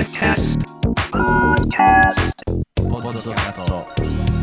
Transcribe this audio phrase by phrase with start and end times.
[0.00, 0.64] Podcast.
[1.12, 2.32] Podcast.
[2.74, 3.86] ポッドキャスト。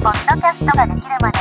[0.04, 1.40] ポッドキャストができるまで。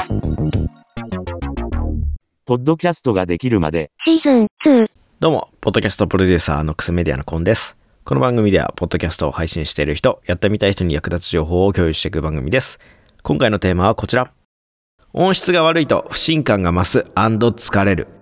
[2.47, 4.87] ポッドキャストができるまで、シーズン2。
[5.21, 7.77] どうも、ポッドキャストプロデューサーのクスメディアのコンです。
[8.07, 12.81] この番組では、ポッドキャストを配信している人、やってみたい人に役立つ情報を共有していく番組です。
[13.23, 14.33] 今回のテーマはこちら。
[15.13, 18.16] 音質が悪いと不信感が増す疲れる。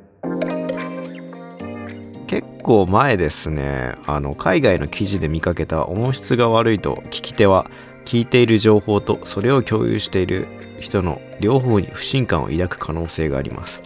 [2.34, 7.70] 結構前ですね、あの、海外の記事で見かけた音質が悪いと聞き手は、
[8.04, 10.48] 聞いている情報とそれを共有している
[10.80, 13.82] 人の両方に不信感を抱く可能性があります。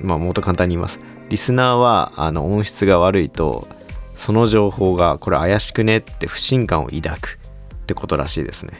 [0.00, 0.98] まあ、もっと簡単に言います。
[1.28, 3.68] リスナーはあの音質が悪いと
[4.14, 7.38] その情報がこれ怪しくねって不信感を抱く
[7.82, 8.78] ってことらしいですね。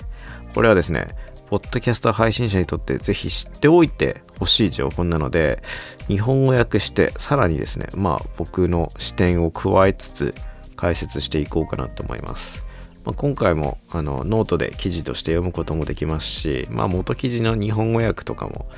[0.54, 1.08] これはですね、
[1.50, 5.62] ポッドキャスト配信者にとってぜひ知っておいてほしい情報なので、
[6.06, 10.34] 日本語訳してさらにですね、まあ僕の視点を加えつつ
[10.76, 12.64] 解説していこうかなと思います。
[13.04, 18.68] まあ、今回もあのノートで記事として読むこともできますし、まあ、元記事の日本語訳とかも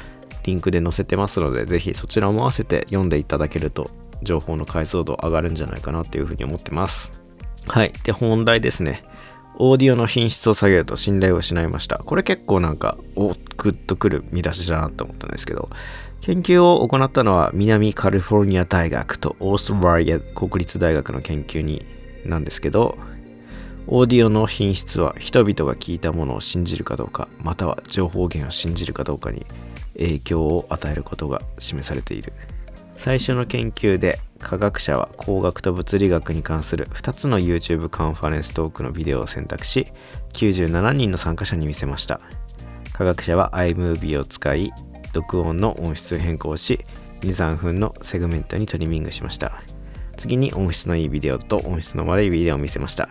[0.44, 3.90] リンクで載せてますので、ぜひそちらも合わせて読んでいただけると、
[4.22, 7.22] 情報の解像度上がるんじゃないかなっていうふうに思ってます。
[7.66, 7.92] はい。
[8.04, 9.04] で、本題ですね。
[9.58, 11.98] オーディオの品質を下げると信頼を失いました。
[11.98, 15.68] これ結構なんか、おっグッとくる見出しだなと思ったんですけど、
[16.22, 21.84] 研究を行ったのは南カリフォルニア大学とオーストラリア国立大学の研究に
[22.24, 22.96] なんですけど、
[23.88, 29.44] オーディオの品質は人々が聞いたものを信じるかどうか、または情報源を信じるかどうかに
[29.94, 32.32] 影響を与えることが示されている
[32.96, 39.86] 最初の研究で科学者は工学と物理学に関する2つの YouTube カンファレンストークのビデオを選択し
[40.34, 42.20] 97人の参加者に見せました。
[42.92, 44.72] 科学者は iMovie を使い
[45.14, 46.84] 録音の音質変更し
[47.22, 49.52] 23分のセグメントにトリミングしました。
[50.16, 53.08] 次に音質のいいビデオと音質の悪いビデオを見せました。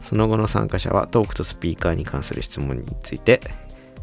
[0.00, 3.40] その後の参加者はトークとスピーカーに関する質問について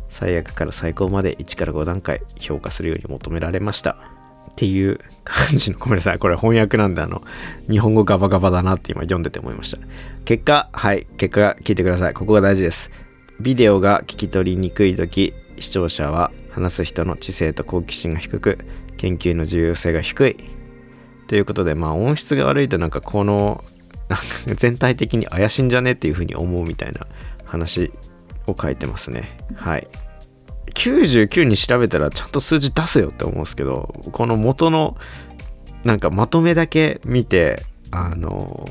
[0.09, 4.16] 最悪から最高まで1から5段階評価するように求められました。
[4.57, 7.21] っていう感じのごめんなさいこれ翻訳なんであの
[7.69, 9.77] 日本語ガバガバだなって今読んでて思いました。
[10.25, 12.15] 結果はい結果聞いてください。
[12.15, 12.89] ここが大事です。
[13.39, 18.57] ビデオが聞き取りにくい時視聴者は話す人の知性と好奇心が低く
[18.97, 20.37] 研究の重要性が低い。
[21.27, 23.63] ということでまあ音質が悪いとなんかこの
[24.09, 24.25] なんか
[24.55, 27.01] 全体的に怪しいんじゃねっていうふうに思うみたいな
[27.45, 27.91] 話
[28.47, 29.37] を書いてますね。
[29.55, 29.87] はい。
[30.77, 34.95] 99に調べたらちゃんと数字出せよって思うんですけどこの元の
[35.83, 38.67] なんかまとめだけ見てあの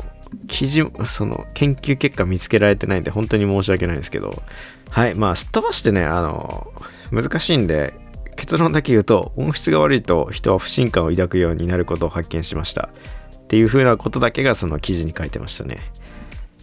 [0.49, 4.43] 記事その研究結果見つけられてないんで本当に申し訳ないんですけど。
[4.91, 6.73] はいまあすっ飛ばしてねあの
[7.11, 7.95] 難しいんで
[8.37, 12.91] 結論だけ言うと音質が悪いと人は不信感を抱くようになることを発見しました。
[13.37, 15.79] っていう風なことだけがその記事に書いてましたね。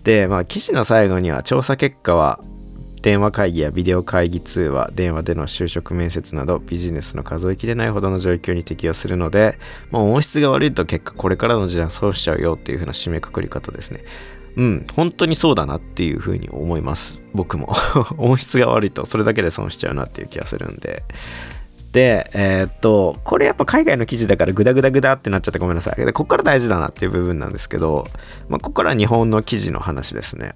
[0.04, 2.40] でまあ記事の最後には調査結果は
[3.04, 9.60] 電話会議やビデオ会議通話、電話での就職面接などビジネスの数えきれないほどの状況に適用するので、
[9.92, 14.06] まあ、音質が悪いと結果これからの時代はそうしちゃうよっていう風な締めくくり方ですね。
[14.56, 17.20] うん、本当にそうだなっていう風に思います。
[17.34, 17.74] 僕も。
[18.18, 21.04] 音質が悪いとそれだけで損しちゃうなっていう気がするんで。
[21.92, 25.96] で、えーっと、これやっぱ海外の記事だからグダグダグダってなっちゃってごめんなさい。
[25.98, 28.06] で、ここから大事だなっていう部分なんですけど、
[28.48, 30.54] まあ、ここから日本の記事の話ですね。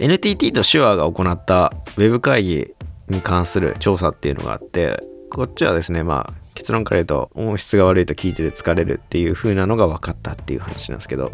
[0.00, 2.74] NTT と手話が行ったウェブ会議
[3.08, 5.00] に関する調査っていうのがあって
[5.30, 11.32] こっちはですねまあ結論から言うと音質が悪いと聞いてて疲れるっていう風なのが分かったっていう話なんですけど。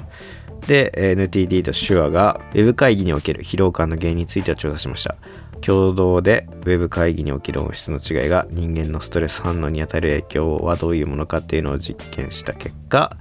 [0.66, 5.16] で NTT と手話がウェブ会議における疲労感の原因については調査しました。
[5.60, 13.16] 共同でウェブ会議における音質の違いが人間のストレス反応に与える影響はどういうものかっていうのを実験した結果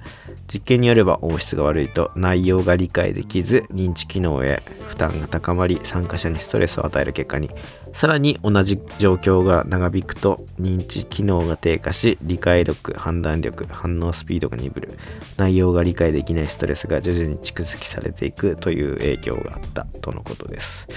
[0.52, 7.50] 実験によれば音質が悪いと内容が理解できず認知機能へ負担が高まり参加者にストレスを与える結果に
[7.92, 14.98] さらに同じ状況が長引くと認知機能が低下し理解力判断力反応スピードが鈍る。
[15.36, 20.88] 内容が理解できないストレスが徐々に蓄積されていくという影響があったとのことです。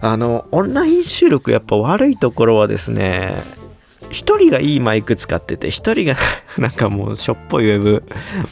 [0.00, 3.40] あのオンライン収録やっぱ悪いところはですね
[4.12, 6.16] 一人がいいマイク使ってて一人が
[6.58, 8.04] なんかもうしょっぽいウェブ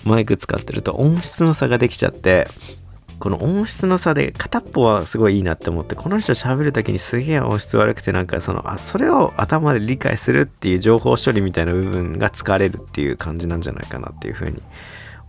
[0.04, 2.48] マイク使ってると音質の差ができちゃって
[3.20, 14.62] この音質の差で片っぽはすごいいいなって思ってこの人喋る時にすげえ音質悪くてなんかそのあそれを頭で理解するっていう情報処理みたいな部分が疲れるっていう感じなんじゃないかなっていうふうに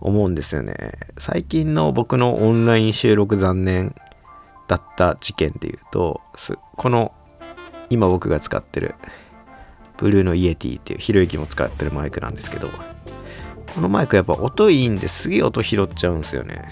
[0.00, 0.92] 思うんですよね。
[1.18, 3.94] 最近の僕のオンライン収録残念
[4.68, 6.22] だった事件でいうと
[6.76, 7.12] この
[7.90, 8.94] 今僕が使ってる
[10.02, 12.68] ブルーのイエティっていうひろゆきも使ってるマイクなんですけど
[13.74, 16.68] このマイクやっぱ音いいんですげえ音拾っちゃうんですよね。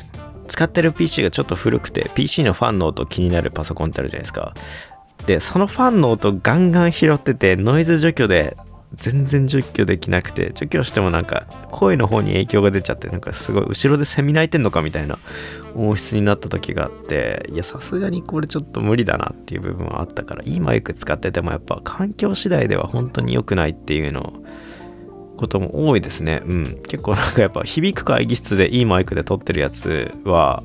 [0.49, 4.53] 使ってる PC がちょっと古くて PC のファンの音気になるパソコンってあるじゃないですか。
[5.27, 8.57] でそのファンの音ガンガン拾っててノイズ除去で
[8.95, 15.19] 全然除去できなくて除去してもなんか声の方に影響が出ちゃってなんかすごい後ろでセミ鳴いてんのかみたいな
[15.77, 24.43] 音質になった時があっていやさすがにこれちょっと無理だなっていう部分はあったからいいマイク使っててもやっぱ環境次第では本当に良くないっていうの
[25.37, 26.43] ことも多いですね。
[26.45, 26.83] うん。
[26.83, 30.63] 結構なんかやっぱ響く会議室でいいマイクで撮ってるやつは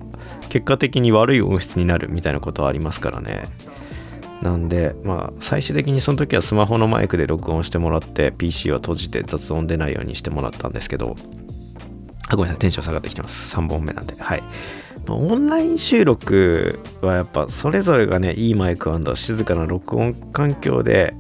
[0.50, 3.45] 結果的に悪い音質になるみたいなことはありますからね。
[4.42, 11.16] なんでまあ最終的にその時はスマホのマイクで録音してもらって PC を閉じて雑音出ないようにしてもらったんですけど
[12.28, 13.56] あごめんなさいテンション下がってきてます。
[13.56, 14.16] 3本目なんで。
[14.20, 14.44] はい。
[15.08, 21.14] オンライン収録はやっぱそれぞれがねいいマイク静かな録音環境で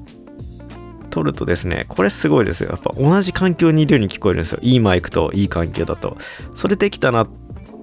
[1.11, 2.71] 撮るとですねこれすごいですよ。
[2.71, 4.59] やっぱ同じ環境にいるように聞こえるんですよ。
[4.61, 6.17] いいマイクといい環境だと。
[6.55, 7.29] それできたなっ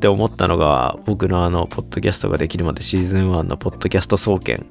[0.00, 4.67] て思ったのが僕のあのポッドキャストができるまでシーズン1のポッドキャスト総研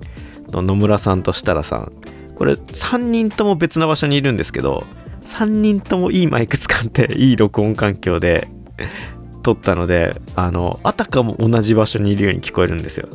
[0.51, 1.91] 野村さんと設楽さん。
[2.35, 4.87] これ3人とも別な場所にいるんですけど
[5.21, 8.47] 3人ともいいマイク使って いい録音環境で
[9.43, 13.07] 撮ったのであのあたかも同じ場所にいるように聞こえるんですよ。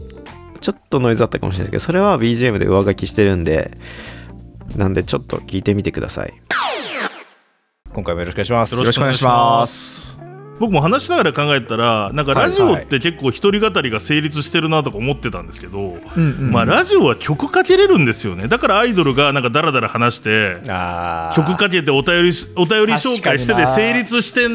[0.61, 3.77] ちょっとノイズあったかもしれないですけどそれは BGM で上書きしてるんで
[4.77, 6.33] なんでちょっと聞いてみてください。
[7.93, 8.77] 今回もよろしくお願いします。
[8.77, 10.26] よろしくお願いします
[10.59, 18.49] 僕も話しながら考えたらなんかラジオって結構一人語りが成立してるなとか思ってたんですけど、まあラジオは曲かけれるんですよね。
[18.49, 20.57] だからアイドルがなんかダラダラ話して
[21.35, 24.49] 曲かけてお便りお便り紹介してで成立して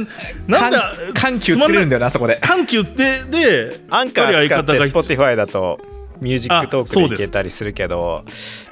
[0.47, 2.39] なんだ緩急作れるんだよなそこで。
[2.41, 5.79] 緩急ででアンカー使って Spotify だと
[6.21, 8.23] ミュージックトークでいけたりするけど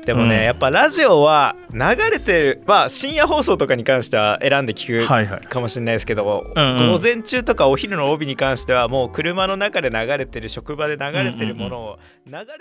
[0.06, 1.80] でもね、うん、やっぱラジオは流
[2.10, 5.06] れてるまあ深夜放送とかに関しては選んで聞
[5.42, 6.26] くかもしれないですけど、
[6.56, 12.58] はいはい、午前中とかお昼の帯に関してはもう車の中で流れてる職場で流れてるものを流れてる、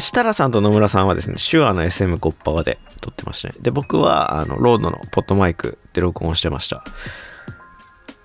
[0.00, 3.54] 設楽さんと野村さんはですね、手話の SM5 パワで撮ってましたね。
[3.60, 6.82] で、僕は、あの、 RODE の PodMic で録音してました。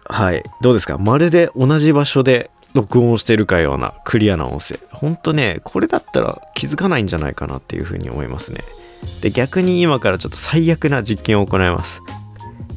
[0.06, 0.42] はい。
[0.62, 0.98] どうですか？
[0.98, 4.80] まるで同じ場所で録音してるかようなクリアな音声。
[4.92, 8.64] ほんとね、これだったら気づかないんじゃないかなっていうふうに思いますね。
[9.22, 12.02] で、逆に今からちょっと最悪な実験を行います。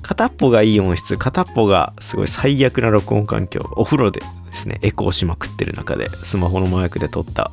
[0.02, 7.52] 片っぽがいい音質、片っぽがすごい最悪な録音環境、お風呂でですね、エコーしまくってる中で、スマホのマイクで撮った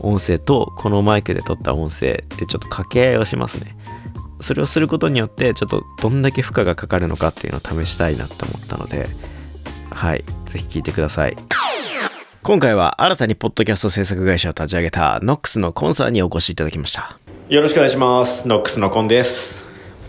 [0.00, 3.76] 音声と、このマイクで撮った音声でちょっと掛け合いをしますね。
[4.40, 9.08] それをすることによって、ちょっとどんだけ負荷がかかるのかっていうのを試したいなって思ったので、
[9.90, 11.36] はい、ぜひ聞いてください。
[12.42, 17.18] 今回は新たにポッドキャスト制作会社を立ち上げたノックスのコンさんにお越しいただきました。
[17.50, 18.48] よろしくお願いします。
[18.48, 19.66] ノックスのコンです。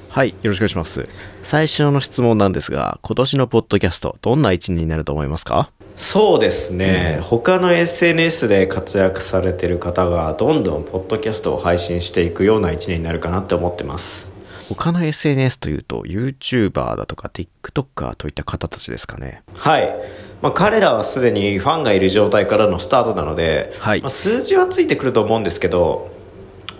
[0.07, 1.09] はいよろしくお願いします。
[1.43, 5.71] 最初の質問なんですが今年のポッドキャストどんな一年になると思いますか？
[5.97, 14.30] そうですね、うん、他の SNS で活躍されてる方がどんどんポッドキャストを配信していくような一年になるかなって思ってます
[14.75, 19.43] 他の SNS というと YouTuber だとか TikToker といった方たちですかね。
[19.55, 19.93] はい。
[20.41, 24.01] まあ、彼らはすでにファンがいる状態からのスタートなので、はい。
[24.01, 26.11] まあ、数字はついてくると思うんですけど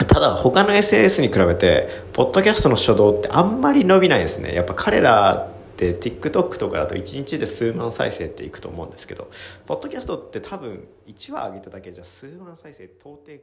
[0.07, 4.53] ただ他の SNS に比べてポッドキャストの初動ってあんまり伸びないですね。
[4.53, 9.29] やっぱ彼らって TikTok とかだと1日で数万再生っていくと思うんですけど
[9.65, 13.39] ポッドキャストって多分1話上げただけじゃ数万再生到底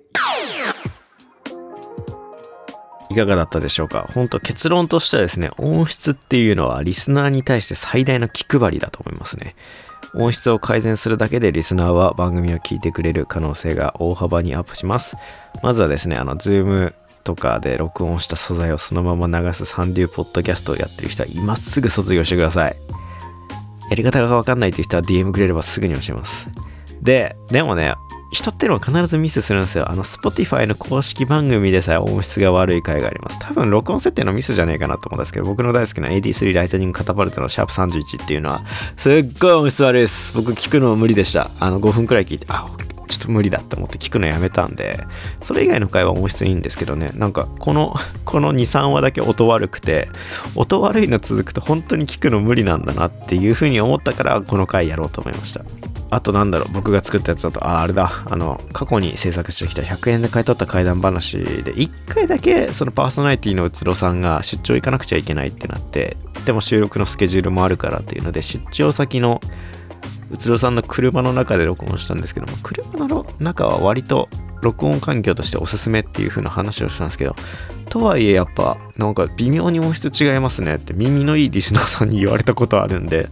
[3.11, 4.09] いかがだったでしょうか？
[4.15, 9.55] 本当結論としてはですね音質っていうのはリスナーに対して最大の気配りだと思いますね
[10.15, 15.17] 音質を改善するだけでリスナーは番組を聞いてくれる可能性が大幅にアップします。
[15.63, 22.77] まずはですね、あの、ズームとかで録音した素材をそのまま流すサンデューポッドキャストをやってる人は今すぐ卒業してください。
[23.91, 26.49] やり方がわかんないっていう人は DM くれればすぐに教えます。
[27.03, 27.95] で、でもね、
[28.31, 29.91] 人っていうのは必ずミスするんですよ。
[29.91, 33.39] あの、Spotify の公式番組でさえ音質が悪い回があります。
[33.39, 38.63] 多分、録音設定のミスじゃねえかなと思うんですけど、僕の大好きな AD3 ライトニングカタパルトのシャープ31っていうのは、
[38.97, 40.35] すっごい音質悪いです。
[40.35, 41.51] 僕聞くの無理でした。
[41.59, 42.69] あの、5分くらい聞いて、あ、
[43.09, 45.01] ちょっと無理だって思って聞くのやめたんで、
[45.43, 50.11] それ以外の回は音質いいんですけどね、なんか、この、この2、3話だけ音悪くて、
[50.55, 55.63] 音悪いの続くと本当に聞くの無理なんだなっていうふうに思ったから、この回やろうと思いました。
[56.11, 69.41] あとなんだろう、僕が作ったやつだと、あ、あれだ、あの、過去に制作してきた100円で買い取った怪談話で、1回だけそのパーソナリティのうつろさんが出張行かなくちゃいけないってなって、でも収録のスケジュールもあるからっていうので、出張先の
[70.31, 74.29] うつろさんの車の中で録音したんですけども、車の中は割と
[74.63, 77.37] 録音環境としておすすめっていう風な話をしたんですけど、
[77.89, 83.29] とはいえやっぱなんか微妙に音質違いますねって耳のいいリスナーさんに言われたことあるんで、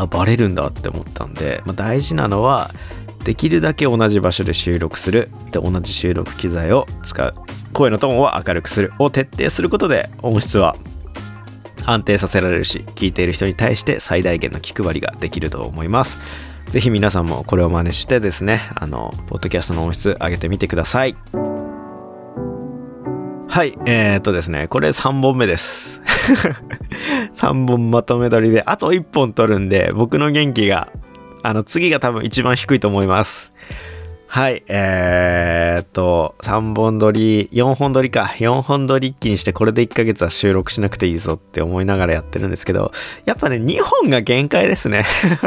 [0.00, 2.70] あバレるんだって思ったんで、まあ、大事なのは
[3.24, 7.34] できるだけ同じ場所で収録するで同じ収録機材を使う。
[7.72, 8.92] 声のトーンを明るくする。
[8.98, 10.76] を徹底することで音質は
[11.86, 16.18] 安定させられるし聞いている人に対して最大限の気配りができると思います。
[16.68, 21.16] ぜひ皆さんもこれを真似してですねあのポッドキャストの音質上げてみてください。
[23.48, 25.99] はいえー、っとですねこれ3本目です。
[27.34, 30.88] 3本まとめ撮りであと1本撮るんで僕の元気が
[31.42, 33.54] あの次が多分一番低いと思います。
[34.26, 38.32] はいえー、っと3本撮り4本撮りか。
[38.38, 42.92] 4本撮り一気にしてこれで1ヶ月は収録しなくていいぞって思いながらやってるんですけど
[43.24, 45.04] やっぱね2本が限界ですね。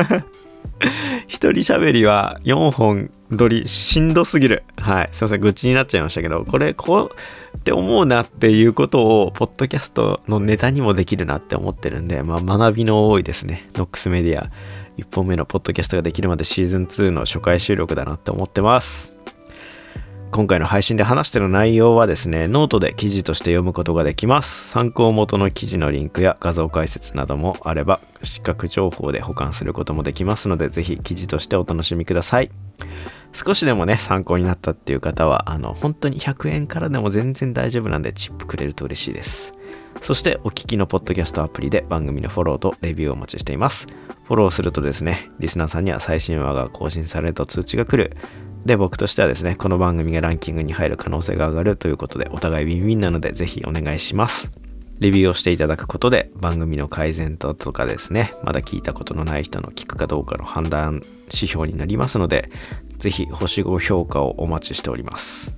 [1.28, 4.64] 一人喋りは4本撮りしんどすぎる。
[4.78, 5.10] はい。
[5.12, 5.42] すいません。
[5.42, 7.12] 愚痴になっちゃいましたけど、これ、こ
[7.54, 13.70] うって思うなっていうことを、ポッドキャストのネタにもできるなって思ってるんで、まあ、学びの多いですね。
[13.76, 14.50] ノックスメディア。
[14.98, 19.13] 1本目のポッドキャストができるまでシーズン2の初回収録だなって思ってます。
[20.34, 24.68] 今回の配信で話してる内容はですね、ノートで記事として読むことができます。
[24.70, 32.50] 参考元の記事のリンクや画像解説などもあれば、視覚情報で保管することもできますので、ぜひ記事としてお楽しみください。
[33.32, 39.54] 少しでもね、参考になったっていう方は、あの、本当に100円からでも全然大丈夫なんで、チップくれると嬉しいです。
[40.04, 43.88] そしてお聞きのポッドキャストアプリで番組のフォローとレビューをお待ちしています。
[44.26, 48.16] フォローするとですね、リスナーさんには最新話が更新されると通知が来る
[48.66, 54.54] で、僕としてはですね、この番組がランキングに入る可能性が上がるということで、お互いウィンウィンなので、ぜひお願いします。
[55.00, 62.50] レビューをしていただくことで、番組の改善とかですね、まだ聞いたことのない人の聞くかどうかの判断指標になりますので、
[62.98, 65.58] ぜひ星5評価をお待ちしております。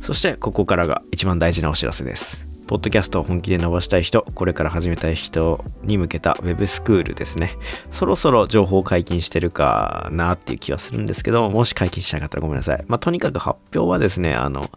[0.00, 2.51] そして、ここからが一番大事なお知らせです。
[2.72, 7.58] ポッドキャストを本気で伸ばしたい人、これから始めたい人に向けた Web スクールですね。
[7.90, 12.82] そろそろ情報解禁してるかなっていう気はするんですけど、もし解禁しなかったらごめんなさい。
[12.88, 14.70] まあ、とにかく発表はですね、あの、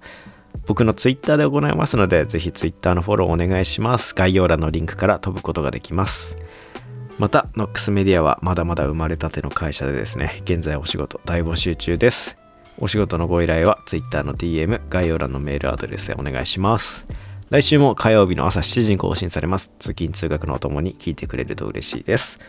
[0.68, 4.14] 僕の Twitter で行いますので、ぜひ Twitter のフォローお願いします。
[4.14, 6.36] 概要欄のリンクから飛ぶことができます。
[7.18, 12.36] また、NOX メディアはまだまだ生まれたての会社でですね、現在お仕事大募集中です。
[12.78, 17.08] お仕事のご依頼は Twitter の DM、概要欄のメールアドレスでお願いします。
[17.50, 19.72] 来週も火曜日の朝7時に更新されます。
[19.78, 22.40] 通勤通学のお供に聞いてくれると嬉しいです。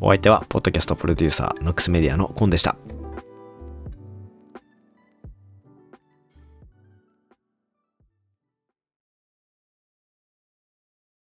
[0.00, 2.74] お相手は、ポッドキャストプロデューサー、ノックスメディアのコンでした。